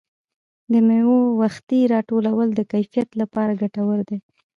د 0.71 0.73
مېوو 0.87 1.19
وختي 1.41 1.79
راټولول 1.93 2.47
د 2.55 2.59
کیفیت 2.71 3.09
لپاره 3.21 3.57
ګټور 3.61 3.99
دي. 4.09 4.17